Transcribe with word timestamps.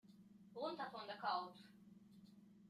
Runter 0.55 0.89
von 0.89 1.05
der 1.07 1.17
Couch! 1.19 1.59